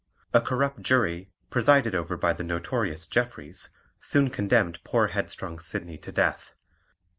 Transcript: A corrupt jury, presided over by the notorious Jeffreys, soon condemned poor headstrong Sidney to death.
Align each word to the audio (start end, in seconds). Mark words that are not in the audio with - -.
A 0.33 0.41
corrupt 0.41 0.81
jury, 0.81 1.29
presided 1.51 1.93
over 1.93 2.17
by 2.17 2.33
the 2.33 2.43
notorious 2.43 3.05
Jeffreys, 3.05 3.69
soon 3.99 4.31
condemned 4.31 4.83
poor 4.83 5.09
headstrong 5.09 5.59
Sidney 5.59 5.99
to 5.99 6.11
death. 6.11 6.55